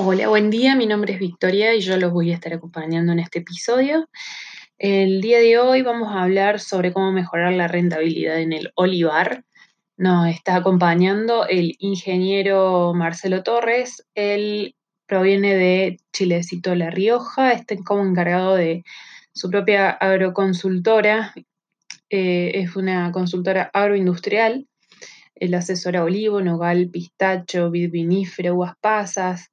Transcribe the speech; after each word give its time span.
Hola, 0.00 0.28
buen 0.28 0.48
día. 0.48 0.76
Mi 0.76 0.86
nombre 0.86 1.14
es 1.14 1.18
Victoria 1.18 1.74
y 1.74 1.80
yo 1.80 1.96
los 1.96 2.12
voy 2.12 2.30
a 2.30 2.34
estar 2.34 2.54
acompañando 2.54 3.10
en 3.12 3.18
este 3.18 3.40
episodio. 3.40 4.08
El 4.78 5.20
día 5.20 5.40
de 5.40 5.58
hoy 5.58 5.82
vamos 5.82 6.14
a 6.14 6.22
hablar 6.22 6.60
sobre 6.60 6.92
cómo 6.92 7.10
mejorar 7.10 7.52
la 7.54 7.66
rentabilidad 7.66 8.38
en 8.38 8.52
el 8.52 8.70
olivar. 8.76 9.44
Nos 9.96 10.28
está 10.28 10.54
acompañando 10.54 11.48
el 11.48 11.74
ingeniero 11.80 12.94
Marcelo 12.94 13.42
Torres. 13.42 14.06
Él 14.14 14.76
proviene 15.06 15.56
de 15.56 15.98
Chilecito 16.12 16.76
La 16.76 16.90
Rioja, 16.90 17.50
está 17.50 17.74
como 17.84 18.06
encargado 18.06 18.54
de 18.54 18.84
su 19.32 19.50
propia 19.50 19.90
agroconsultora. 19.90 21.34
Eh, 22.08 22.52
es 22.54 22.76
una 22.76 23.10
consultora 23.10 23.68
agroindustrial. 23.74 24.68
Él 25.34 25.54
asesora 25.54 26.04
olivo, 26.04 26.40
nogal, 26.40 26.88
pistacho, 26.88 27.68
vid 27.72 27.90
vinífero, 27.90 28.54
uvas 28.54 28.74
pasas, 28.80 29.50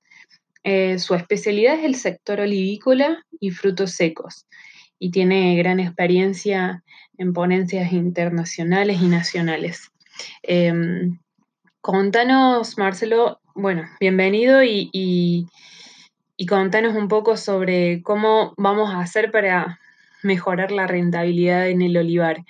eh, 0.67 0.97
su 0.97 1.13
especialidad 1.13 1.75
es 1.75 1.85
el 1.85 1.93
sector 1.93 2.39
olivícola 2.39 3.23
y 3.39 3.51
frutos 3.51 3.91
secos 3.91 4.47
y 4.97 5.11
tiene 5.11 5.55
gran 5.57 5.79
experiencia 5.79 6.83
en 7.19 7.33
ponencias 7.33 7.93
internacionales 7.93 8.99
y 8.99 9.07
nacionales. 9.07 9.91
Em, 10.41 11.20
contanos, 11.81 12.79
Marcelo, 12.79 13.39
bueno, 13.53 13.83
bienvenido 13.99 14.63
y, 14.63 15.47
contanos 16.49 16.95
un 16.95 17.09
poco 17.09 17.37
sobre 17.37 18.01
cómo 18.01 18.55
vamos 18.57 18.89
a 18.89 19.01
hacer 19.01 19.29
para 19.29 19.79
mejorar 20.23 20.71
la 20.71 20.87
rentabilidad 20.87 21.70
en 21.70 21.84
el 21.84 21.95
olivar. 21.95 22.43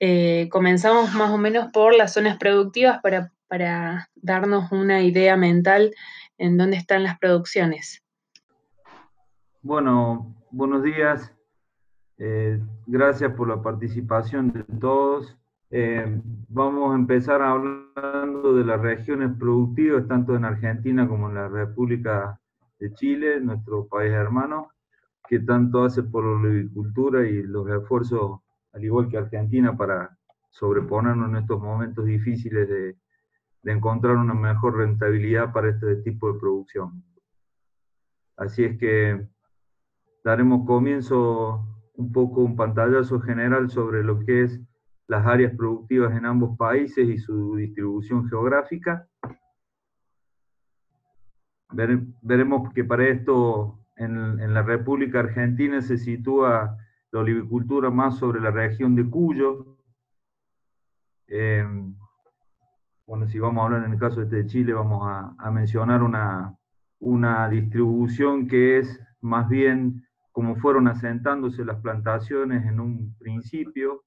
Eh, 0.00 0.48
comenzamos 0.50 1.14
más 1.14 1.30
o 1.30 1.38
menos 1.38 1.70
por 1.72 1.94
las 1.94 2.14
zonas 2.14 2.36
productivas 2.36 3.00
para, 3.00 3.30
para 3.46 4.10
darnos 4.16 4.72
una 4.72 5.02
idea 5.02 5.36
mental 5.36 5.92
en 6.38 6.56
dónde 6.56 6.76
están 6.76 7.02
las 7.02 7.18
producciones. 7.18 8.02
Bueno, 9.62 10.34
buenos 10.50 10.82
días. 10.82 11.32
Eh, 12.18 12.60
gracias 12.86 13.32
por 13.32 13.48
la 13.48 13.62
participación 13.62 14.52
de 14.52 14.64
todos. 14.78 15.36
Eh, 15.70 16.20
vamos 16.48 16.92
a 16.92 16.96
empezar 16.96 17.42
hablando 17.42 18.54
de 18.54 18.64
las 18.64 18.80
regiones 18.80 19.30
productivas, 19.38 20.06
tanto 20.06 20.36
en 20.36 20.44
Argentina 20.44 21.08
como 21.08 21.28
en 21.28 21.34
la 21.34 21.48
República 21.48 22.40
de 22.78 22.92
Chile, 22.94 23.40
nuestro 23.40 23.86
país 23.88 24.12
hermano, 24.12 24.68
que 25.28 25.40
tanto 25.40 25.84
hace 25.84 26.02
por 26.02 26.24
la 26.24 26.48
agricultura 26.48 27.26
y 27.26 27.42
los 27.42 27.68
esfuerzos, 27.68 28.40
al 28.72 28.84
igual 28.84 29.08
que 29.08 29.18
Argentina, 29.18 29.76
para 29.76 30.16
sobreponernos 30.50 31.30
en 31.30 31.36
estos 31.36 31.60
momentos 31.60 32.04
difíciles 32.04 32.68
de, 32.68 32.96
de 33.64 33.72
encontrar 33.72 34.16
una 34.16 34.34
mejor 34.34 34.76
rentabilidad 34.76 35.52
para 35.52 35.70
este 35.70 35.96
tipo 35.96 36.32
de 36.32 36.38
producción. 36.38 37.02
Así 38.36 38.64
es 38.64 38.78
que 38.78 39.26
daremos 40.22 40.66
comienzo 40.66 41.66
un 41.94 42.12
poco 42.12 42.42
un 42.42 42.56
pantallazo 42.56 43.20
general 43.20 43.70
sobre 43.70 44.04
lo 44.04 44.20
que 44.20 44.42
es 44.42 44.60
las 45.06 45.26
áreas 45.26 45.54
productivas 45.56 46.14
en 46.16 46.26
ambos 46.26 46.56
países 46.58 47.08
y 47.08 47.18
su 47.18 47.56
distribución 47.56 48.28
geográfica. 48.28 49.08
veremos 52.22 52.72
que 52.72 52.84
para 52.84 53.08
esto 53.08 53.80
en, 53.96 54.52
la 54.52 54.62
República 54.62 55.20
Argentina 55.20 55.80
se 55.80 55.96
sitúa 55.96 56.76
la 57.10 57.20
olivicultura 57.20 57.90
más 57.90 58.18
sobre 58.18 58.40
la 58.40 58.50
región 58.50 58.94
de 58.94 59.08
Cuyo, 59.08 59.78
eh, 61.28 61.66
bueno, 63.06 63.28
si 63.28 63.38
vamos 63.38 63.62
a 63.62 63.64
hablar 63.66 63.84
en 63.84 63.92
el 63.92 63.98
caso 63.98 64.22
este 64.22 64.36
de 64.36 64.46
Chile, 64.46 64.72
vamos 64.72 65.02
a, 65.04 65.50
mencionar 65.50 66.02
una, 66.02 66.56
una, 67.00 67.48
distribución 67.48 68.46
que 68.48 68.78
es 68.78 69.00
más 69.20 69.48
bien 69.48 70.06
como 70.32 70.56
fueron 70.56 70.88
asentándose 70.88 71.64
las 71.64 71.80
plantaciones 71.80 72.66
en 72.66 72.80
un 72.80 73.14
principio, 73.18 74.04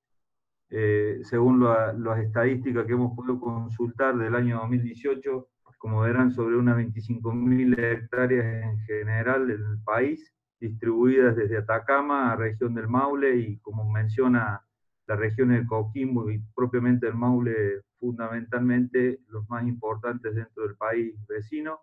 eh, 0.70 1.20
según 1.24 1.64
las 1.64 2.20
estadísticas 2.20 2.86
que 2.86 2.94
hemos 2.94 3.16
podido 3.16 3.40
consultar 3.40 4.18
del 4.18 4.36
año 4.36 4.58
2018, 4.58 5.48
como 5.78 6.02
verán, 6.02 6.32
sobre 6.32 6.58
unas 6.58 6.78
25.000 6.78 7.80
hectáreas 7.80 8.64
en 8.64 8.80
general 8.82 9.48
del 9.48 9.64
país, 9.86 10.34
distribuidas 10.60 11.36
desde 11.36 11.58
Atacama 11.58 12.32
a 12.32 12.36
región 12.36 12.74
del 12.74 12.88
Maule 12.88 13.38
y 13.38 13.60
como 13.60 13.90
menciona 13.90 14.67
la 15.08 15.16
región 15.16 15.50
del 15.50 15.66
Coquimbo 15.66 16.30
y 16.30 16.40
propiamente 16.54 17.08
el 17.08 17.16
Maule 17.16 17.82
fundamentalmente 18.00 19.22
los 19.30 19.50
más 19.50 19.66
importantes 19.66 20.36
dentro 20.36 20.64
del 20.64 20.76
país 20.76 21.16
vecino, 21.28 21.80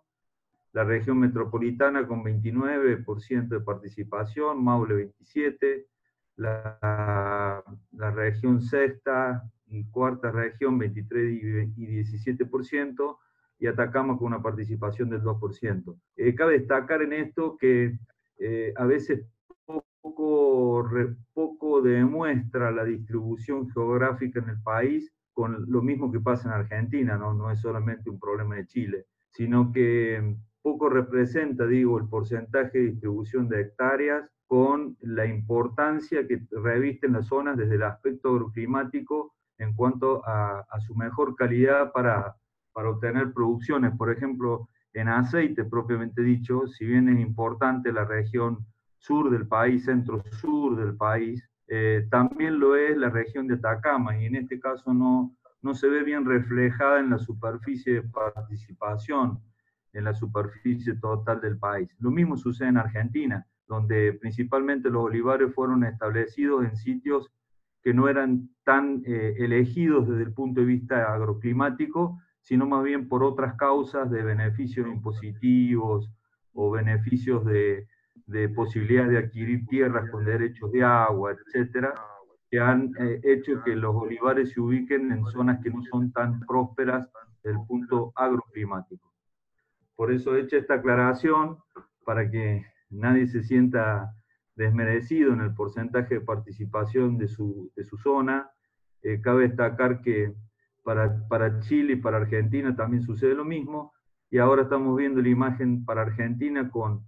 la 0.71 0.83
región 0.83 1.19
metropolitana 1.19 2.07
con 2.07 2.23
29% 2.23 3.47
de 3.47 3.59
participación, 3.61 4.63
Maule 4.63 5.13
27%, 5.25 5.85
la, 6.37 7.63
la, 7.91 8.11
región 8.11 8.61
sexta 8.61 9.49
y 9.67 9.85
cuarta 9.85 10.31
región 10.31 10.77
23 10.77 11.41
y 11.77 11.85
17%, 12.03 13.17
y 13.57 13.67
Atacama 13.67 14.17
con 14.17 14.27
una 14.27 14.43
participación 14.43 15.09
del 15.09 15.21
2%. 15.21 15.97
Eh, 16.17 16.35
cabe 16.35 16.59
destacar 16.59 17.01
en 17.01 17.13
esto 17.13 17.55
que 17.57 17.97
eh, 18.37 18.73
a 18.75 18.85
veces 18.85 19.25
poco, 20.05 20.87
poco 21.33 21.81
demuestra 21.81 22.69
la 22.69 22.83
distribución 22.83 23.67
geográfica 23.71 24.39
en 24.39 24.49
el 24.49 24.61
país 24.61 25.11
con 25.33 25.65
lo 25.67 25.81
mismo 25.81 26.11
que 26.11 26.19
pasa 26.19 26.47
en 26.47 26.53
Argentina, 26.53 27.17
¿no? 27.17 27.33
no 27.33 27.49
es 27.49 27.59
solamente 27.59 28.11
un 28.11 28.19
problema 28.19 28.55
de 28.55 28.67
Chile, 28.67 29.05
sino 29.31 29.71
que 29.71 30.37
poco 30.61 30.89
representa, 30.89 31.65
digo, 31.65 31.97
el 31.97 32.07
porcentaje 32.07 32.77
de 32.77 32.91
distribución 32.91 33.49
de 33.49 33.61
hectáreas 33.61 34.29
con 34.45 34.95
la 35.01 35.25
importancia 35.25 36.27
que 36.27 36.39
revisten 36.51 37.13
las 37.13 37.25
zonas 37.25 37.57
desde 37.57 37.75
el 37.75 37.83
aspecto 37.83 38.29
agroclimático 38.29 39.33
en 39.57 39.73
cuanto 39.73 40.25
a, 40.27 40.59
a 40.69 40.79
su 40.81 40.93
mejor 40.95 41.35
calidad 41.35 41.91
para, 41.91 42.35
para 42.73 42.91
obtener 42.91 43.33
producciones. 43.33 43.91
Por 43.97 44.11
ejemplo, 44.11 44.69
en 44.93 45.07
aceite 45.07 45.65
propiamente 45.65 46.21
dicho, 46.21 46.67
si 46.67 46.85
bien 46.85 47.09
es 47.09 47.19
importante 47.19 47.91
la 47.91 48.05
región 48.05 48.65
sur 48.97 49.29
del 49.29 49.47
país, 49.47 49.85
centro-sur 49.85 50.75
del 50.77 50.95
país, 50.95 51.43
eh, 51.67 52.07
también 52.11 52.59
lo 52.59 52.75
es 52.75 52.95
la 52.95 53.09
región 53.09 53.47
de 53.47 53.55
Atacama 53.55 54.17
y 54.17 54.25
en 54.25 54.35
este 54.35 54.59
caso 54.59 54.93
no, 54.93 55.35
no 55.61 55.73
se 55.73 55.87
ve 55.87 56.03
bien 56.03 56.25
reflejada 56.25 56.99
en 56.99 57.09
la 57.09 57.17
superficie 57.17 57.95
de 57.95 58.03
participación, 58.03 59.39
en 59.93 60.03
la 60.03 60.13
superficie 60.13 60.95
total 60.95 61.41
del 61.41 61.57
país. 61.57 61.89
Lo 61.99 62.11
mismo 62.11 62.37
sucede 62.37 62.67
en 62.69 62.77
Argentina, 62.77 63.47
donde 63.67 64.13
principalmente 64.13 64.89
los 64.89 65.05
olivares 65.05 65.53
fueron 65.55 65.83
establecidos 65.83 66.65
en 66.65 66.75
sitios 66.75 67.31
que 67.81 67.93
no 67.93 68.07
eran 68.09 68.49
tan 68.63 69.01
eh, 69.05 69.35
elegidos 69.37 70.07
desde 70.07 70.23
el 70.23 70.33
punto 70.33 70.61
de 70.61 70.67
vista 70.67 71.13
agroclimático, 71.13 72.19
sino 72.41 72.67
más 72.67 72.83
bien 72.83 73.07
por 73.07 73.23
otras 73.23 73.55
causas 73.55 74.09
de 74.11 74.23
beneficios 74.23 74.87
impositivos 74.87 76.11
o 76.53 76.71
beneficios 76.71 77.43
de, 77.45 77.87
de 78.25 78.49
posibilidades 78.49 79.11
de 79.11 79.17
adquirir 79.19 79.65
tierras 79.67 80.09
con 80.09 80.25
derechos 80.25 80.71
de 80.71 80.83
agua, 80.83 81.33
etcétera, 81.33 81.93
que 82.49 82.59
han 82.59 82.91
eh, 82.99 83.21
hecho 83.23 83.61
que 83.63 83.75
los 83.75 83.95
olivares 83.95 84.51
se 84.51 84.61
ubiquen 84.61 85.11
en 85.11 85.25
zonas 85.25 85.59
que 85.63 85.69
no 85.69 85.81
son 85.83 86.11
tan 86.11 86.39
prósperas 86.41 87.07
desde 87.43 87.57
el 87.57 87.65
punto 87.67 88.11
agroclimático. 88.15 89.13
Por 89.95 90.11
eso 90.11 90.35
he 90.35 90.41
hecho 90.41 90.57
esta 90.57 90.75
aclaración 90.75 91.57
para 92.03 92.29
que 92.29 92.65
nadie 92.89 93.27
se 93.27 93.43
sienta 93.43 94.13
desmerecido 94.55 95.33
en 95.33 95.41
el 95.41 95.53
porcentaje 95.53 96.15
de 96.15 96.21
participación 96.21 97.17
de 97.17 97.27
su, 97.27 97.71
de 97.75 97.83
su 97.83 97.97
zona. 97.97 98.49
Eh, 99.01 99.21
cabe 99.21 99.47
destacar 99.47 100.01
que 100.01 100.33
para, 100.83 101.27
para 101.27 101.59
Chile 101.59 101.93
y 101.93 101.95
para 101.97 102.17
Argentina 102.17 102.75
también 102.75 103.03
sucede 103.03 103.33
lo 103.33 103.43
mismo, 103.43 103.91
y 104.29 104.37
ahora 104.37 104.63
estamos 104.63 104.95
viendo 104.97 105.21
la 105.21 105.29
imagen 105.29 105.85
para 105.85 106.01
Argentina 106.01 106.69
con 106.69 107.07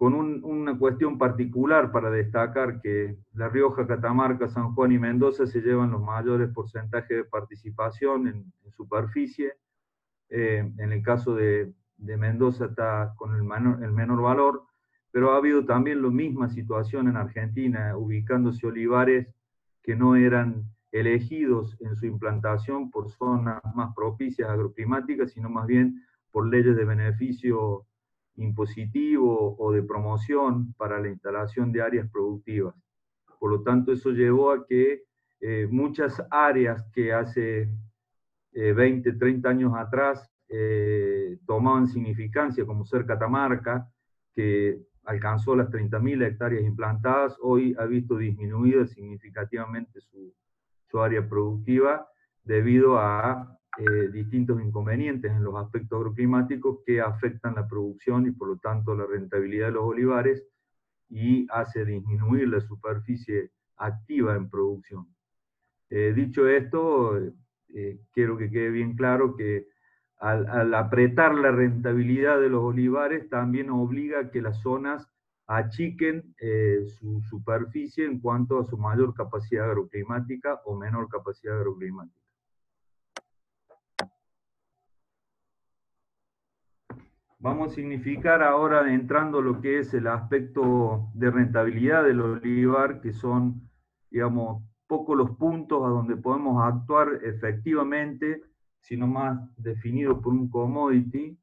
con 0.00 0.14
una 0.14 0.78
cuestión 0.78 1.18
particular 1.18 1.92
para 1.92 2.10
destacar 2.10 2.80
que 2.80 3.18
La 3.34 3.50
Rioja, 3.50 3.86
Catamarca, 3.86 4.48
San 4.48 4.74
Juan 4.74 4.92
y 4.92 4.98
Mendoza 4.98 5.46
se 5.46 5.60
llevan 5.60 5.90
los 5.90 6.00
mayores 6.00 6.48
porcentajes 6.54 7.18
de 7.18 7.24
participación 7.24 8.26
en, 8.26 8.52
superficie. 8.74 9.52
Eh, 10.30 10.72
en 10.78 10.92
el 10.92 11.02
caso 11.02 11.34
de, 11.34 11.74
Mendoza 11.98 12.64
está 12.64 13.12
con 13.14 13.34
el 13.34 13.42
menor, 13.42 13.84
el 13.84 13.92
menor 13.92 14.22
valor, 14.22 14.62
pero 15.10 15.32
ha 15.32 15.36
habido 15.36 15.66
también 15.66 16.00
la 16.00 16.08
misma 16.08 16.48
situación 16.48 17.06
en 17.08 17.18
Argentina, 17.18 17.94
ubicándose 17.94 18.66
olivares 18.66 19.28
que 19.82 19.96
no 19.96 20.16
eran 20.16 20.64
elegidos 20.92 21.76
en 21.78 21.94
su 21.94 22.06
implantación 22.06 22.90
por 22.90 23.10
zonas 23.10 23.60
más 23.74 23.94
propicias 23.94 24.48
agroclimáticas, 24.48 25.32
sino 25.32 25.50
más 25.50 25.66
bien 25.66 26.02
por 26.30 26.48
leyes 26.48 26.74
de 26.74 26.86
beneficio 26.86 27.84
impositivo 28.40 29.56
o 29.58 29.72
de 29.72 29.82
promoción 29.82 30.72
para 30.74 30.98
la 31.00 31.08
instalación 31.08 31.72
de 31.72 31.82
áreas 31.82 32.10
productivas. 32.10 32.74
Por 33.38 33.50
lo 33.52 33.62
tanto, 33.62 33.92
eso 33.92 34.10
llevó 34.10 34.52
a 34.52 34.66
que 34.66 35.04
eh, 35.40 35.66
muchas 35.70 36.22
áreas 36.30 36.84
que 36.92 37.12
hace 37.12 37.68
20, 38.52 39.08
eh, 39.08 39.12
30 39.12 39.48
años 39.48 39.72
atrás 39.76 40.30
eh, 40.48 41.38
tomaban 41.46 41.86
significancia, 41.86 42.66
como 42.66 42.84
ser 42.84 43.06
Catamarca, 43.06 43.88
que 44.34 44.80
alcanzó 45.04 45.56
las 45.56 45.70
30.000 45.70 46.26
hectáreas 46.26 46.64
implantadas, 46.64 47.36
hoy 47.40 47.74
ha 47.78 47.84
visto 47.86 48.16
disminuida 48.16 48.86
significativamente 48.86 50.00
su, 50.00 50.34
su 50.88 51.00
área 51.00 51.26
productiva 51.28 52.06
debido 52.44 52.98
a 52.98 53.59
eh, 53.78 54.08
distintos 54.08 54.60
inconvenientes 54.60 55.30
en 55.30 55.44
los 55.44 55.54
aspectos 55.54 55.96
agroclimáticos 55.96 56.78
que 56.84 57.00
afectan 57.00 57.54
la 57.54 57.68
producción 57.68 58.26
y 58.26 58.32
por 58.32 58.48
lo 58.48 58.56
tanto 58.56 58.96
la 58.96 59.06
rentabilidad 59.06 59.66
de 59.66 59.72
los 59.72 59.84
olivares 59.84 60.44
y 61.08 61.46
hace 61.50 61.84
disminuir 61.84 62.48
la 62.48 62.60
superficie 62.60 63.52
activa 63.76 64.34
en 64.34 64.50
producción. 64.50 65.06
Eh, 65.88 66.12
dicho 66.14 66.48
esto, 66.48 67.16
eh, 67.68 68.00
quiero 68.12 68.36
que 68.36 68.50
quede 68.50 68.70
bien 68.70 68.96
claro 68.96 69.36
que 69.36 69.68
al, 70.18 70.74
apretar 70.74 71.34
la 71.36 71.52
rentabilidad 71.52 72.40
de 72.40 72.50
los 72.50 72.64
olivares 72.64 73.28
también 73.28 73.70
obliga 73.70 74.20
a 74.20 74.30
que 74.30 74.42
las 74.42 74.60
zonas 74.60 75.08
achiquen 75.46 76.34
su 76.98 77.22
superficie 77.22 78.04
en 78.04 78.20
cuanto 78.20 78.58
a 78.58 78.64
su 78.66 78.76
mayor 78.76 79.14
capacidad 79.14 79.64
agroclimática 79.64 80.60
o 80.64 80.76
menor 80.76 81.08
capacidad 81.08 81.56
agroclimática. 81.56 82.29
Vamos 87.42 87.72
a 87.72 87.74
significar 87.74 88.42
ahora 88.42 88.92
entrando 88.92 89.40
lo 89.40 89.62
que 89.62 89.78
es 89.78 89.94
el 89.94 90.08
aspecto 90.08 91.08
de 91.14 91.30
rentabilidad 91.30 92.04
del 92.04 92.20
olivar, 92.20 93.00
que 93.00 93.14
son, 93.14 93.66
digamos, 94.10 94.62
poco 94.86 95.14
los 95.14 95.30
puntos 95.30 95.82
a 95.82 95.88
donde 95.88 96.16
podemos 96.16 96.62
actuar 96.62 97.08
efectivamente, 97.22 98.42
sino 98.80 99.06
más 99.06 99.40
definido 99.56 100.20
por 100.20 100.34
un 100.34 100.50
commodity 100.50 101.38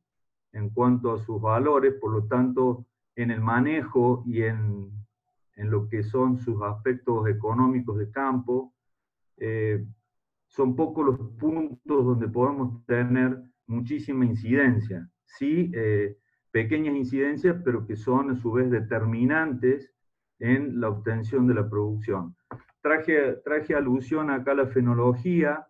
en 0.51 0.69
cuanto 0.69 1.13
a 1.13 1.17
sus 1.17 1.41
valores, 1.41 1.95
por 1.99 2.11
lo 2.11 2.27
tanto, 2.27 2.85
en 3.15 3.31
el 3.31 3.41
manejo 3.41 4.21
y 4.27 4.43
en, 4.43 4.91
en 5.55 5.71
lo 5.71 5.89
que 5.89 6.03
son 6.03 6.37
sus 6.37 6.61
aspectos 6.61 7.27
económicos 7.27 7.97
de 7.97 8.11
campo, 8.11 8.71
eh, 9.37 9.83
son 10.45 10.75
pocos 10.75 11.03
los 11.03 11.19
puntos 11.39 12.05
donde 12.05 12.27
podemos 12.27 12.85
tener 12.85 13.41
muchísima 13.65 14.25
incidencia. 14.25 15.09
Sí, 15.27 15.71
eh, 15.75 16.17
pequeñas 16.51 16.95
incidencias, 16.95 17.61
pero 17.63 17.85
que 17.85 17.95
son 17.95 18.31
a 18.31 18.35
su 18.35 18.51
vez 18.51 18.71
determinantes 18.71 19.93
en 20.39 20.79
la 20.79 20.89
obtención 20.89 21.45
de 21.45 21.53
la 21.53 21.69
producción 21.69 22.35
traje, 23.43 23.75
alusión 23.75 24.29
acá 24.29 24.51
a 24.51 24.55
la 24.55 24.67
fenología, 24.67 25.67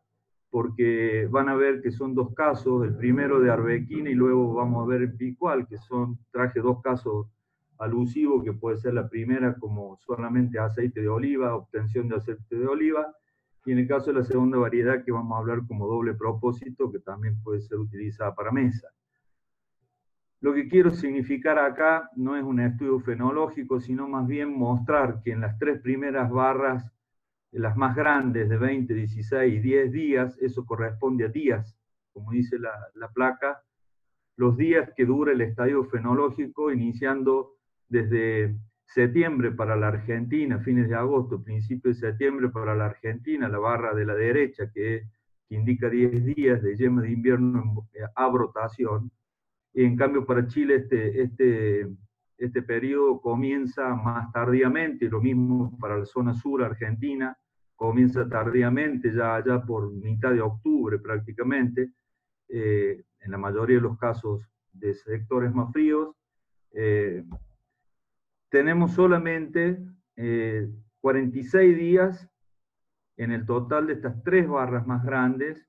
porque 0.49 1.27
van 1.29 1.49
a 1.49 1.55
ver 1.55 1.81
que 1.81 1.91
son 1.91 2.15
dos 2.15 2.33
casos, 2.33 2.85
el 2.85 2.95
primero 2.95 3.39
de 3.39 3.51
arbequina 3.51 4.09
y 4.09 4.13
luego 4.13 4.53
vamos 4.53 4.83
a 4.83 4.87
ver 4.87 5.01
el 5.01 5.13
picual, 5.13 5.67
que 5.67 5.77
son, 5.77 6.17
traje 6.31 6.59
dos 6.59 6.81
casos 6.81 7.27
alusivos, 7.79 8.43
que 8.43 8.53
puede 8.53 8.77
ser 8.77 8.93
la 8.93 9.09
primera 9.09 9.55
como 9.55 9.97
solamente 9.97 10.57
aceite 10.57 11.01
de 11.01 11.09
oliva, 11.09 11.55
obtención 11.55 12.07
de 12.07 12.15
aceite 12.15 12.55
de 12.55 12.67
oliva, 12.67 13.13
y 13.65 13.73
en 13.73 13.79
el 13.79 13.87
caso 13.87 14.11
de 14.11 14.19
la 14.19 14.23
segunda 14.23 14.57
variedad 14.57 15.03
que 15.03 15.11
vamos 15.11 15.35
a 15.35 15.39
hablar 15.39 15.67
como 15.67 15.87
doble 15.87 16.13
propósito, 16.13 16.91
que 16.91 16.99
también 16.99 17.41
puede 17.43 17.61
ser 17.61 17.77
utilizada 17.77 18.33
para 18.33 18.51
mesa. 18.51 18.87
Lo 20.39 20.53
que 20.53 20.67
quiero 20.67 20.91
significar 20.91 21.57
acá 21.57 22.09
no 22.15 22.35
es 22.35 22.43
un 22.43 22.59
estudio 22.59 22.99
fenológico, 22.99 23.79
sino 23.79 24.07
más 24.07 24.27
bien 24.27 24.57
mostrar 24.57 25.21
que 25.23 25.31
en 25.31 25.41
las 25.41 25.57
tres 25.57 25.81
primeras 25.81 26.29
barras 26.29 26.91
las 27.51 27.75
más 27.75 27.95
grandes 27.95 28.49
de 28.49 28.57
20, 28.57 28.93
16 28.93 29.53
y 29.53 29.59
10 29.59 29.91
días, 29.91 30.37
eso 30.39 30.65
corresponde 30.65 31.25
a 31.25 31.29
días, 31.29 31.75
como 32.13 32.31
dice 32.31 32.59
la, 32.59 32.71
la 32.95 33.09
placa, 33.09 33.63
los 34.35 34.55
días 34.57 34.91
que 34.95 35.05
dura 35.05 35.31
el 35.31 35.41
estadio 35.41 35.83
fenológico, 35.85 36.71
iniciando 36.71 37.55
desde 37.89 38.55
septiembre 38.85 39.51
para 39.51 39.75
la 39.75 39.87
Argentina, 39.87 40.59
fines 40.59 40.87
de 40.87 40.95
agosto, 40.95 41.43
principio 41.43 41.89
de 41.91 41.95
septiembre 41.95 42.49
para 42.49 42.75
la 42.75 42.85
Argentina, 42.85 43.49
la 43.49 43.59
barra 43.59 43.93
de 43.95 44.05
la 44.05 44.13
derecha 44.13 44.71
que, 44.71 45.07
que 45.49 45.55
indica 45.55 45.89
10 45.89 46.25
días 46.35 46.61
de 46.61 46.75
yema 46.75 47.01
de 47.01 47.11
invierno 47.11 47.87
a 48.15 48.27
brotación. 48.27 49.11
En 49.73 49.95
cambio 49.95 50.25
para 50.25 50.47
Chile 50.47 50.75
este, 50.75 51.21
este, 51.21 51.87
este 52.37 52.61
periodo 52.61 53.21
comienza 53.21 53.95
más 53.95 54.31
tardíamente, 54.31 55.09
lo 55.09 55.21
mismo 55.21 55.77
para 55.79 55.97
la 55.97 56.05
zona 56.05 56.33
sur 56.33 56.63
argentina, 56.63 57.37
comienza 57.75 58.27
tardíamente, 58.27 59.13
ya 59.13 59.35
allá 59.35 59.61
por 59.61 59.91
mitad 59.91 60.31
de 60.31 60.41
octubre 60.41 60.97
prácticamente, 60.99 61.91
eh, 62.49 63.03
en 63.19 63.31
la 63.31 63.37
mayoría 63.37 63.77
de 63.77 63.83
los 63.83 63.97
casos 63.97 64.41
de 64.71 64.93
sectores 64.93 65.53
más 65.53 65.71
fríos. 65.71 66.15
Eh, 66.71 67.23
tenemos 68.49 68.93
solamente 68.93 69.79
46 71.01 71.55
eh, 71.55 71.75
días 71.75 72.29
en 73.17 73.31
el 73.31 73.45
total 73.45 73.87
de 73.87 73.93
estas 73.93 74.23
tres 74.23 74.47
barras 74.47 74.85
más 74.87 75.03
grandes 75.03 75.67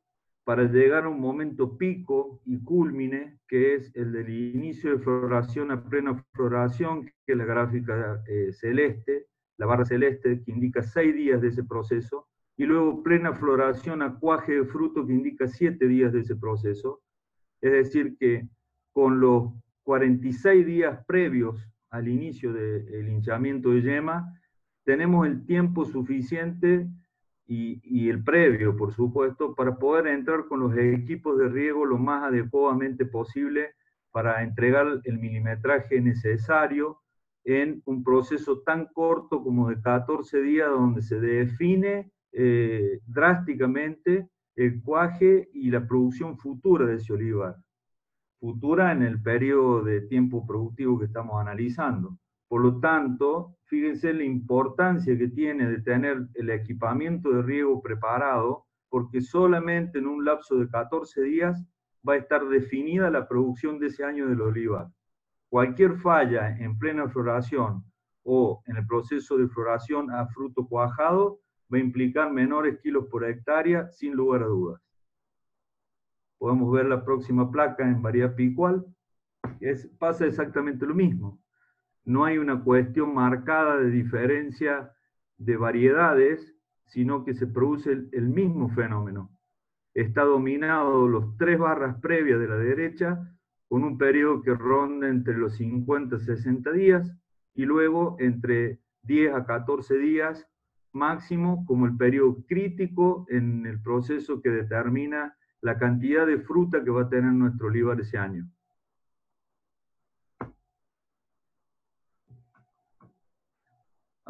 para 0.49 0.65
llegar 0.65 1.05
a 1.05 1.11
un 1.11 1.21
momento 1.21 1.77
pico 1.77 2.41
y 2.47 2.65
culmine, 2.65 3.39
que 3.47 3.75
es 3.75 3.95
el 3.95 4.13
del 4.13 4.31
inicio 4.31 4.93
de 4.93 4.99
floración 4.99 5.71
a 5.71 5.85
plena 5.85 6.25
floración, 6.33 7.05
que 7.05 7.33
es 7.33 7.37
la 7.37 7.45
gráfica 7.45 8.23
eh, 8.27 8.51
celeste, 8.55 9.27
la 9.59 9.67
barra 9.67 9.85
celeste, 9.85 10.43
que 10.43 10.51
indica 10.51 10.83
seis 10.83 11.15
días 11.15 11.43
de 11.43 11.49
ese 11.49 11.65
proceso, 11.65 12.29
y 12.57 12.65
luego 12.65 13.03
plena 13.03 13.35
floración 13.35 14.01
a 14.01 14.19
cuaje 14.19 14.55
de 14.55 14.65
fruto, 14.65 15.07
que 15.07 15.13
indica 15.13 15.47
siete 15.47 15.87
días 15.87 16.15
de 16.15 16.21
ese 16.21 16.35
proceso. 16.35 17.03
Es 17.61 17.73
decir, 17.73 18.17
que 18.19 18.49
con 18.95 19.21
los 19.21 19.53
46 19.83 20.65
días 20.65 21.05
previos 21.05 21.63
al 21.91 22.09
inicio 22.09 22.55
del 22.55 23.07
hinchamiento 23.07 23.69
de 23.69 23.83
yema, 23.83 24.35
tenemos 24.85 25.27
el 25.27 25.45
tiempo 25.45 25.85
suficiente 25.85 26.89
y, 27.51 28.11
el 28.11 28.23
previo, 28.23 28.77
por 28.77 28.93
supuesto, 28.93 29.55
para 29.55 29.77
poder 29.79 30.07
entrar 30.09 30.47
con 30.47 30.61
los 30.61 30.77
equipos 30.77 31.39
de 31.39 31.49
riego 31.49 31.87
lo 31.87 31.97
más 31.97 32.25
adecuadamente 32.25 33.07
posible 33.07 33.75
para 34.11 34.43
entregar 34.43 35.01
el 35.05 35.19
milimetraje 35.19 36.01
necesario 36.03 37.01
en 37.45 37.83
un 37.87 38.05
proceso 38.05 38.61
tan 38.61 38.87
corto 38.93 39.43
como 39.43 39.71
de 39.71 39.81
14 39.81 40.43
días 40.43 40.69
donde 40.69 41.01
se 41.01 41.19
define 41.19 42.13
eh, 42.33 43.01
drásticamente 43.07 44.29
el 44.55 44.83
cuaje 44.83 45.49
y 45.55 45.71
la 45.71 45.87
producción 45.87 46.37
futura 46.37 46.85
de 46.85 46.97
ese 46.97 47.15
olivar. 47.15 47.57
Futura 48.41 48.93
en 48.93 49.03
el 49.03 49.23
periodo 49.23 49.83
de 49.83 50.03
tiempo 50.03 50.47
productivo 50.47 50.99
que 50.99 51.07
estamos 51.07 51.41
analizando. 51.41 52.19
Por 52.49 52.63
lo 52.63 52.81
tanto, 52.81 53.59
fíjense 53.65 54.15
la 54.15 54.25
importancia 54.25 55.17
que 55.19 55.29
tiene 55.29 55.69
de 55.69 55.83
tener 55.83 56.29
el 56.35 56.49
equipamiento 56.49 57.31
de 57.31 57.43
riego 57.43 57.83
preparado, 57.83 58.65
porque 58.89 59.21
solamente 59.21 59.99
en 59.99 60.07
un 60.07 60.25
lapso 60.25 60.57
de 60.57 60.69
14 60.69 61.23
días 61.25 61.63
va 62.09 62.15
a 62.15 62.17
estar 62.17 62.49
definida 62.49 63.11
la 63.11 63.29
producción 63.29 63.79
de 63.79 63.89
ese 63.89 64.03
año 64.03 64.27
del 64.27 64.41
olivar. 64.41 64.89
Cualquier 65.51 65.99
falla 65.99 66.57
en 66.59 66.79
plena 66.79 67.07
floración 67.09 67.85
o 68.23 68.63
en 68.67 68.77
el 68.77 68.87
proceso 68.87 69.37
de 69.37 69.49
floración 69.49 70.11
a 70.11 70.27
fruto 70.29 70.67
cuajado 70.67 71.41
va 71.73 71.77
a 71.77 71.83
implicar 71.83 72.33
menores 72.33 72.79
kilos 72.81 73.07
por 73.11 73.27
hectárea, 73.27 73.91
sin 73.91 74.15
lugar 74.15 74.43
a 74.43 74.47
dudas. 74.47 74.81
Podemos 76.39 76.73
ver 76.73 76.87
la 76.87 77.05
próxima 77.05 77.51
placa 77.51 77.87
en 77.87 78.01
variedad 78.01 78.35
picual. 78.35 78.87
Es, 79.61 79.87
pasa 79.99 80.25
exactamente 80.25 80.87
lo 80.87 80.95
mismo 80.95 81.39
no 82.09 82.25
hay 82.25 82.39
una 82.39 82.65
cuestión 82.65 83.13
marcada 83.13 83.77
de 83.77 83.91
diferencia 83.91 84.93
de 85.37 85.59
variedades, 85.59 86.55
sino 86.87 87.23
que 87.23 87.35
se 87.35 87.47
produce 87.47 87.93
el, 87.93 88.29
mismo 88.31 88.71
fenómeno. 88.71 89.31
Está 89.93 90.23
dominado 90.23 91.07
los 91.07 91.37
tres 91.37 91.59
barras 91.59 92.01
previas 92.01 92.41
de 92.41 92.49
la 92.49 92.57
derecha 92.57 93.31
con 93.69 93.85
un 93.85 93.99
periodo 93.99 94.41
que 94.41 94.55
ronda 94.55 95.07
entre 95.07 95.37
los 95.37 95.57
50 95.57 96.17
y 96.17 96.21
60 96.21 96.73
días 96.73 97.15
y 97.53 97.67
luego 97.67 98.17
entre 98.21 98.81
10 99.03 99.35
a 99.35 99.45
14 99.45 99.99
días 99.99 100.49
máximo 100.93 101.67
como 101.67 101.85
el 101.85 101.95
periodo 101.95 102.43
crítico 102.47 103.27
en 103.29 103.67
el 103.67 103.83
proceso 103.83 104.41
que 104.41 104.49
determina 104.49 105.37
la 105.61 105.77
cantidad 105.77 106.27
de 106.27 106.39
fruta 106.39 106.83
que 106.83 106.91
va 106.91 107.03
a 107.03 107.11
tener 107.11 107.35
nuestro 107.35 107.67
olivar 107.67 108.01
ese 108.01 108.17
año. 108.17 108.49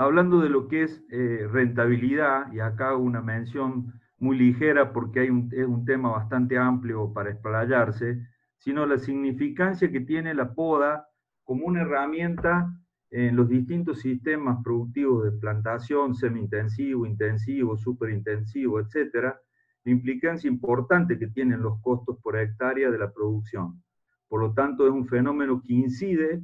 Hablando 0.00 0.38
de 0.38 0.48
lo 0.48 0.68
que 0.68 0.84
es 0.84 1.02
eh, 1.10 1.48
rentabilidad, 1.50 2.52
y 2.52 2.60
acá 2.60 2.94
una 2.94 3.20
mención 3.20 3.94
muy 4.18 4.38
ligera 4.38 4.92
porque 4.92 5.18
hay 5.18 5.26
es 5.26 5.66
un 5.66 5.84
tema 5.84 6.10
bastante 6.10 6.56
amplio 6.56 7.12
para 7.12 7.30
explayarse, 7.30 8.24
sino 8.58 8.86
la 8.86 8.98
significancia 8.98 9.90
que 9.90 9.98
tiene 9.98 10.34
la 10.34 10.54
poda 10.54 11.08
como 11.42 11.66
una 11.66 11.82
herramienta 11.82 12.72
en 13.10 13.34
los 13.34 13.48
distintos 13.48 13.98
sistemas 13.98 14.58
productivos 14.62 15.24
de 15.24 15.32
plantación, 15.32 16.14
semi-intensivo, 16.14 17.04
intensivo, 17.04 17.76
superintensivo, 17.76 18.78
etcétera, 18.78 19.36
la 19.82 19.90
implicancia 19.90 20.46
importante 20.46 21.18
que 21.18 21.26
tienen 21.26 21.60
los 21.60 21.80
costos 21.82 22.20
por 22.22 22.36
hectárea 22.38 22.88
de 22.92 22.98
la 22.98 23.12
producción. 23.12 23.82
Por 24.28 24.42
lo 24.42 24.54
tanto, 24.54 24.86
es 24.86 24.92
un 24.92 25.08
fenómeno 25.08 25.60
que 25.60 25.72
incide 25.72 26.40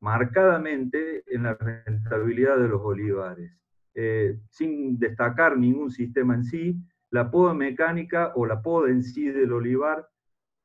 marcadamente 0.00 1.24
en 1.26 1.44
la 1.44 1.54
rentabilidad 1.54 2.58
de 2.58 2.68
los 2.68 2.80
olivares. 2.82 3.52
Eh, 3.94 4.38
sin 4.50 4.98
destacar 4.98 5.56
ningún 5.56 5.90
sistema 5.90 6.34
en 6.34 6.44
sí, 6.44 6.76
la 7.10 7.30
poda 7.30 7.54
mecánica 7.54 8.32
o 8.34 8.46
la 8.46 8.62
poda 8.62 8.90
en 8.90 9.02
sí 9.02 9.28
del 9.28 9.52
olivar, 9.52 10.06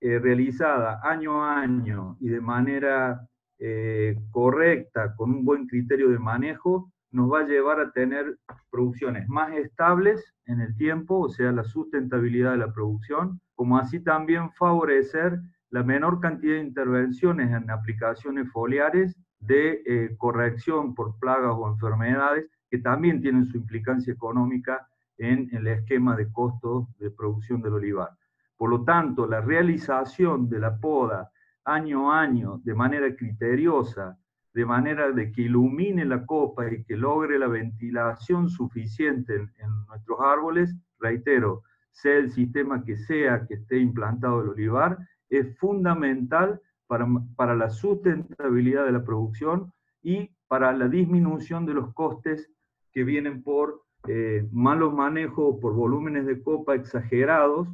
eh, 0.02 0.20
realizada 0.20 1.00
año 1.04 1.44
a 1.44 1.62
año 1.62 2.18
y 2.20 2.28
de 2.28 2.42
manera 2.42 3.28
eh, 3.58 4.18
correcta, 4.32 5.16
con 5.16 5.32
un 5.32 5.46
buen 5.46 5.68
criterio 5.68 6.10
de 6.10 6.20
manejo, 6.20 6.92
nos 7.12 7.32
va 7.32 7.40
a 7.40 7.48
llevar 7.48 7.80
a 7.80 7.92
tener 7.92 8.38
producciones 8.70 9.30
más 9.30 9.54
estables 9.54 10.34
en 10.46 10.60
el 10.60 10.76
tiempo, 10.76 11.20
o 11.20 11.30
sea, 11.30 11.52
la 11.52 11.64
sustentabilidad 11.64 12.52
de 12.52 12.58
la 12.58 12.74
producción, 12.74 13.40
como 13.56 13.78
así 13.78 14.00
también 14.00 14.52
favorecer 14.52 15.40
la 15.74 15.82
menor 15.82 16.20
cantidad 16.20 16.54
de 16.54 16.68
intervenciones 16.68 17.52
en 17.52 17.72
aplicaciones 17.72 18.48
foliares 18.52 19.18
de 19.40 19.82
eh, 19.88 20.16
corrección 20.20 20.94
por 20.94 21.18
plagas 21.18 21.56
o 21.58 21.68
enfermedades, 21.68 22.46
que 22.70 22.78
también 22.78 23.22
tienen 23.22 23.48
su 23.48 23.58
implicancia 23.58 24.14
económica 24.14 24.88
en 25.18 25.50
el 25.52 25.66
esquema 25.66 26.16
de 26.16 26.32
costos 26.32 26.86
de 27.00 27.10
producción 27.10 27.60
del 27.64 27.74
olivar. 27.74 28.12
Por 28.56 28.70
lo 28.70 28.84
tanto, 28.84 29.26
la 29.26 29.42
realización 29.42 30.48
de 30.48 30.60
la 30.60 30.78
poda 30.78 31.32
año 31.66 32.12
a 32.12 32.22
año 32.22 32.62
de 32.64 32.76
manera 32.76 33.16
criteriosa, 33.16 34.16
de 34.54 34.66
manera 34.68 35.12
de 35.12 35.32
que 35.32 35.42
ilumine 35.42 36.06
la 36.06 36.24
copa 36.24 36.72
y 36.72 36.84
que 36.84 36.96
logre 36.96 37.40
la 37.40 37.48
ventilación 37.48 38.48
suficiente 38.48 39.38
en, 39.38 39.50
nuestros 39.88 40.20
árboles, 40.22 40.76
reitero, 41.00 41.64
sea 41.92 42.18
el 42.18 42.32
sistema 42.32 42.84
que 42.84 42.96
sea 42.96 43.48
que 43.48 43.56
esté 43.56 43.80
implantado 43.80 44.44
el 44.44 44.50
olivar, 44.50 45.00
es 45.40 45.58
fundamental 45.58 46.62
para, 46.88 47.08
para 47.36 47.56
la 47.56 47.70
sustentabilidad 47.70 48.86
de 48.86 48.92
la 48.92 49.04
producción 49.04 49.74
y 50.02 50.30
para 50.48 50.74
la 50.74 50.88
disminución 50.88 51.66
de 51.66 51.74
los 51.74 51.94
costes 51.94 52.52
que 52.92 53.04
vienen 53.04 53.44
por 53.44 53.84
eh, 54.08 54.48
malos 54.52 54.94
manejos, 54.94 55.58
por 55.60 55.74
volúmenes 55.74 56.26
de 56.26 56.42
copa 56.42 56.76
exagerados, 56.76 57.68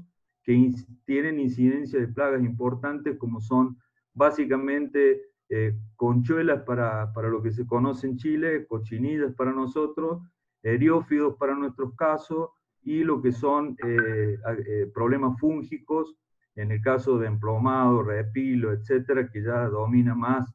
que 0.43 0.71
tienen 1.05 1.39
incidencia 1.39 1.99
de 1.99 2.07
plagas 2.07 2.41
importantes 2.41 3.17
como 3.17 3.41
son 3.41 3.77
básicamente 4.13 5.21
eh, 5.49 5.75
conchuelas 5.95 6.63
para, 6.63 7.11
para, 7.13 7.29
lo 7.29 7.41
que 7.41 7.51
se 7.51 7.65
conoce 7.65 8.07
en 8.07 8.17
Chile, 8.17 8.67
cochinillas 8.67 9.33
para 9.33 9.51
nosotros, 9.51 10.21
eriófidos 10.61 11.35
para 11.37 11.55
nuestros 11.55 11.95
casos 11.95 12.49
y 12.83 13.03
lo 13.03 13.21
que 13.21 13.31
son 13.31 13.75
eh, 13.85 14.37
eh, 14.67 14.91
problemas 14.93 15.39
fúngicos, 15.39 16.15
en 16.55 16.71
el 16.71 16.81
caso 16.81 17.17
de 17.17 17.27
emplomado, 17.27 18.03
repilo, 18.03 18.73
etcétera, 18.73 19.29
que 19.29 19.41
ya 19.43 19.65
domina 19.67 20.15
más 20.15 20.53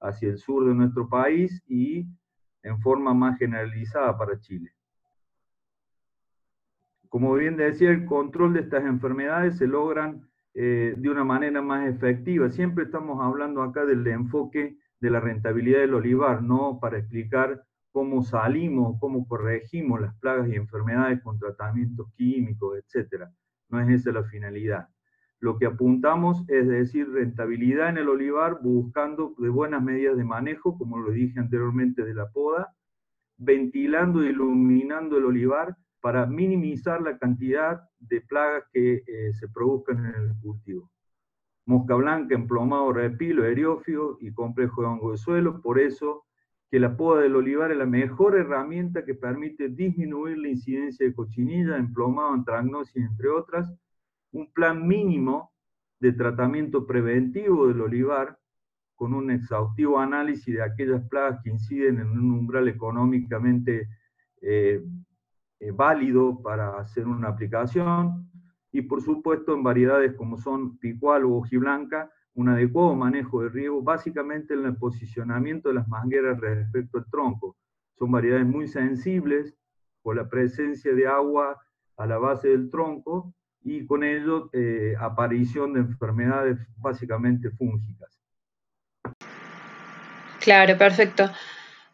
hacia 0.00 0.28
el 0.28 0.38
sur 0.38 0.66
de 0.66 0.74
nuestro 0.74 1.08
país 1.08 1.62
y 1.66 2.06
en 2.62 2.80
forma 2.80 3.14
más 3.14 3.38
generalizada 3.38 4.16
para 4.16 4.38
Chile. 4.40 4.72
Como 7.08 7.32
bien 7.34 7.56
decía, 7.56 7.90
el 7.90 8.06
control 8.06 8.54
de 8.54 8.60
estas 8.60 8.84
enfermedades 8.84 9.58
se 9.58 9.66
logran 9.66 10.28
eh, 10.54 10.94
de 10.96 11.08
una 11.08 11.24
manera 11.24 11.62
más 11.62 11.88
efectiva. 11.88 12.50
Siempre 12.50 12.84
estamos 12.84 13.20
hablando 13.22 13.62
acá 13.62 13.84
del 13.84 14.06
enfoque 14.06 14.76
de 15.00 15.10
la 15.10 15.20
rentabilidad 15.20 15.80
del 15.80 15.94
olivar, 15.94 16.42
no 16.42 16.78
para 16.80 16.98
explicar 16.98 17.62
cómo 17.92 18.22
salimos, 18.22 18.98
cómo 18.98 19.28
corregimos 19.28 20.00
las 20.00 20.14
plagas 20.18 20.48
y 20.48 20.56
enfermedades 20.56 21.22
con 21.22 21.38
tratamientos 21.38 22.08
químicos, 22.16 22.78
etc. 22.78 23.26
No 23.68 23.80
es 23.80 23.88
esa 23.88 24.10
la 24.10 24.24
finalidad. 24.24 24.88
Lo 25.44 25.58
que 25.58 25.66
apuntamos 25.66 26.42
es 26.48 26.66
decir 26.66 27.06
rentabilidad 27.10 27.90
en 27.90 27.98
el 27.98 28.08
olivar 28.08 28.60
buscando 28.62 29.34
de 29.36 29.50
buenas 29.50 29.82
medidas 29.82 30.16
de 30.16 30.24
manejo, 30.24 30.78
como 30.78 30.96
lo 30.96 31.10
dije 31.10 31.38
anteriormente 31.38 32.02
de 32.02 32.14
la 32.14 32.30
poda, 32.30 32.74
ventilando 33.36 34.22
e 34.22 34.30
iluminando 34.30 35.18
el 35.18 35.26
olivar 35.26 35.76
para 36.00 36.24
minimizar 36.24 37.02
la 37.02 37.18
cantidad 37.18 37.82
de 37.98 38.22
plagas 38.22 38.64
que 38.72 39.02
eh, 39.06 39.34
se 39.34 39.46
produzcan 39.48 40.06
en 40.06 40.14
el 40.14 40.34
cultivo. 40.40 40.90
Mosca 41.66 41.94
blanca, 41.94 42.34
emplomado, 42.34 42.94
repilo, 42.94 43.44
eriófilo 43.44 44.16
y 44.22 44.32
complejo 44.32 44.80
de 44.80 44.88
hongo 44.88 45.10
de 45.10 45.18
suelo, 45.18 45.60
por 45.60 45.78
eso 45.78 46.24
que 46.70 46.80
la 46.80 46.96
poda 46.96 47.20
del 47.20 47.36
olivar 47.36 47.70
es 47.70 47.76
la 47.76 47.84
mejor 47.84 48.34
herramienta 48.34 49.04
que 49.04 49.14
permite 49.14 49.68
disminuir 49.68 50.38
la 50.38 50.48
incidencia 50.48 51.04
de 51.04 51.14
cochinilla, 51.14 51.76
emplomado, 51.76 52.32
antragnosis, 52.32 52.96
entre 52.96 53.28
otras, 53.28 53.70
un 54.34 54.52
plan 54.52 54.86
mínimo 54.86 55.52
de 56.00 56.12
tratamiento 56.12 56.86
preventivo 56.86 57.68
del 57.68 57.80
olivar 57.80 58.36
con 58.96 59.14
un 59.14 59.30
exhaustivo 59.30 59.98
análisis 59.98 60.54
de 60.54 60.62
aquellas 60.62 61.06
plagas 61.08 61.40
que 61.42 61.50
inciden 61.50 62.00
en 62.00 62.10
un 62.10 62.32
umbral 62.32 62.68
económicamente 62.68 63.88
eh, 64.42 64.84
eh, 65.60 65.70
válido 65.70 66.42
para 66.42 66.78
hacer 66.78 67.06
una 67.06 67.28
aplicación 67.28 68.28
y 68.72 68.82
por 68.82 69.02
supuesto 69.02 69.54
en 69.54 69.62
variedades 69.62 70.14
como 70.14 70.36
son 70.36 70.78
picual 70.78 71.24
o 71.24 71.36
hojiblanca, 71.36 72.10
un 72.34 72.48
adecuado 72.48 72.96
manejo 72.96 73.42
de 73.42 73.50
riego, 73.50 73.82
básicamente 73.82 74.54
en 74.54 74.64
el 74.64 74.76
posicionamiento 74.76 75.68
de 75.68 75.76
las 75.76 75.86
mangueras 75.86 76.40
respecto 76.40 76.98
al 76.98 77.06
tronco. 77.08 77.56
Son 77.96 78.10
variedades 78.10 78.46
muy 78.46 78.66
sensibles 78.66 79.56
por 80.02 80.16
la 80.16 80.28
presencia 80.28 80.92
de 80.92 81.06
agua 81.06 81.56
a 81.96 82.06
la 82.06 82.18
base 82.18 82.48
del 82.48 82.68
tronco 82.68 83.32
y 83.64 83.86
con 83.86 84.04
ello 84.04 84.50
eh, 84.52 84.94
aparición 85.00 85.72
de 85.72 85.80
enfermedades 85.80 86.58
básicamente 86.76 87.50
fúngicas. 87.50 88.10
Claro, 90.40 90.76
perfecto. 90.76 91.30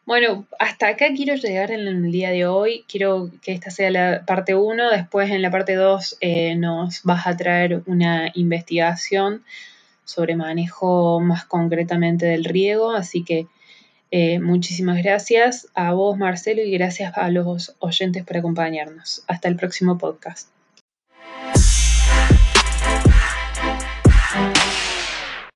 Bueno, 0.04 0.44
hasta 0.58 0.88
acá 0.88 1.06
quiero 1.14 1.36
llegar 1.36 1.70
en 1.70 1.86
el 1.86 2.10
día 2.10 2.30
de 2.30 2.44
hoy. 2.44 2.84
Quiero 2.88 3.30
que 3.42 3.52
esta 3.52 3.70
sea 3.70 3.92
la 3.92 4.24
parte 4.26 4.56
1. 4.56 4.90
Después 4.90 5.30
en 5.30 5.40
la 5.40 5.52
parte 5.52 5.76
2 5.76 6.18
eh, 6.20 6.56
nos 6.56 7.04
vas 7.04 7.28
a 7.28 7.36
traer 7.36 7.84
una 7.86 8.32
investigación 8.34 9.44
sobre 10.04 10.34
manejo 10.34 11.20
más 11.20 11.44
concretamente 11.44 12.26
del 12.26 12.44
riego. 12.44 12.90
Así 12.90 13.22
que 13.22 13.46
eh, 14.10 14.40
muchísimas 14.40 15.00
gracias 15.00 15.68
a 15.74 15.92
vos, 15.92 16.18
Marcelo, 16.18 16.62
y 16.62 16.72
gracias 16.72 17.16
a 17.16 17.30
los 17.30 17.76
oyentes 17.78 18.24
por 18.24 18.38
acompañarnos. 18.38 19.22
Hasta 19.28 19.46
el 19.46 19.54
próximo 19.54 19.96
podcast. 19.96 20.48